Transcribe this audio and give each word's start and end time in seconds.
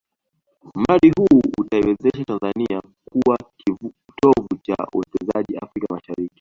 Mradi 0.75 1.11
huu 1.17 1.39
utaiwezesha 1.57 2.23
Tanzania 2.25 2.81
kuwa 3.11 3.37
kitovu 3.57 4.47
cha 4.63 4.75
uwekezaji 4.93 5.57
Afrika 5.57 5.87
Mashariki 5.93 6.29